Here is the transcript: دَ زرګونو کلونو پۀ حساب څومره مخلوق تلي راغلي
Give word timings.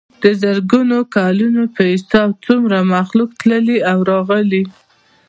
دَ 0.21 0.23
زرګونو 0.41 0.97
کلونو 1.15 1.63
پۀ 1.75 1.85
حساب 1.95 2.29
څومره 2.45 2.77
مخلوق 2.95 3.29
تلي 3.41 3.77
راغلي 4.09 4.63